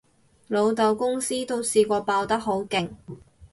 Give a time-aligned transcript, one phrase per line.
[0.47, 2.89] 老豆公司都試過爆得好勁